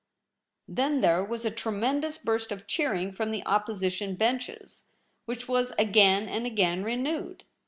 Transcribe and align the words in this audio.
Then 0.67 1.01
there 1.01 1.23
was 1.23 1.45
a 1.45 1.51
tremendous 1.51 2.17
burst 2.17 2.51
of 2.51 2.65
cheerinQf 2.65 3.13
from 3.13 3.29
the 3.29 3.45
opposition 3.45 4.15
benches, 4.15 4.85
which 5.25 5.47
was 5.47 5.73
again 5.77 6.27
and 6.27 6.47
again 6.47 6.83
renewed. 6.83 7.43